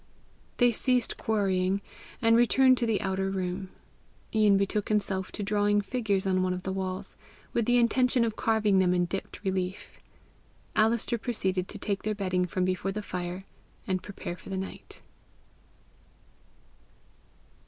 They 0.57 0.71
ceased 0.71 1.15
quarrying, 1.15 1.79
and 2.23 2.35
returned 2.35 2.79
to 2.79 2.87
the 2.87 3.01
outer 3.01 3.29
room. 3.29 3.69
Ian 4.33 4.57
betook 4.57 4.89
himself 4.89 5.31
to 5.33 5.43
drawing 5.43 5.79
figures 5.81 6.25
on 6.25 6.41
one 6.41 6.55
of 6.55 6.63
the 6.63 6.71
walls, 6.71 7.15
with 7.53 7.65
the 7.67 7.77
intention 7.77 8.25
of 8.25 8.35
carving 8.35 8.79
them 8.79 8.95
in 8.95 9.05
dipped 9.05 9.43
relief. 9.43 9.99
Alister 10.75 11.19
proceeded 11.19 11.67
to 11.67 11.77
take 11.77 12.01
their 12.01 12.15
bedding 12.15 12.45
from 12.47 12.65
before 12.65 12.91
the 12.91 13.03
fire, 13.03 13.43
and 13.85 14.01
prepare 14.01 14.35
for 14.35 14.49
the 14.49 14.57
night. 14.57 15.03